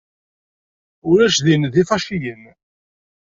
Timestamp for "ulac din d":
1.09-1.75